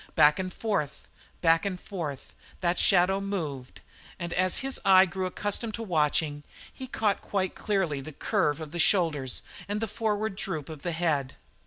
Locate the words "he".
6.73-6.87